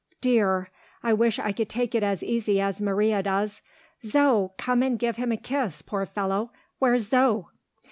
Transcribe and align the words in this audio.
dear! 0.19 0.71
I 1.03 1.13
wish 1.13 1.37
I 1.37 1.51
could 1.51 1.69
take 1.69 1.93
it 1.93 2.01
as 2.01 2.23
easy 2.23 2.59
as 2.59 2.81
Maria 2.81 3.21
does. 3.21 3.61
Zo! 4.03 4.51
come 4.57 4.81
and 4.81 4.97
give 4.97 5.17
him 5.17 5.31
a 5.31 5.37
kiss, 5.37 5.83
poor 5.83 6.07
fellow. 6.07 6.51
Where's 6.79 7.09
Zo?" 7.09 7.49